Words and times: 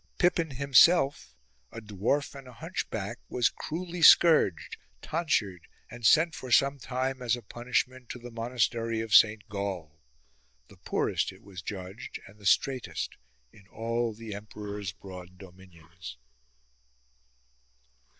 Pippin 0.17 0.49
himself, 0.49 1.35
a 1.71 1.79
dwarf 1.79 2.33
and 2.33 2.47
a 2.47 2.53
hunchback, 2.53 3.19
was 3.29 3.49
cruelly 3.49 4.01
scourged, 4.01 4.77
tonsured, 5.03 5.67
and 5.91 6.03
sent 6.03 6.33
for 6.33 6.51
some 6.51 6.79
time 6.79 7.21
as 7.21 7.35
a 7.35 7.43
punishment 7.43 8.09
to 8.09 8.17
the 8.17 8.31
monastery 8.31 8.99
of 8.99 9.13
Saint 9.13 9.47
Gall; 9.47 9.99
the 10.69 10.77
poorest, 10.77 11.31
it 11.31 11.43
was 11.43 11.61
judged, 11.61 12.19
and 12.25 12.39
the 12.39 12.47
straitest 12.47 13.15
in 13.53 13.67
all 13.67 14.11
the 14.15 14.33
emperor's 14.33 14.91
broad 14.91 15.37
dominions. 15.37 16.17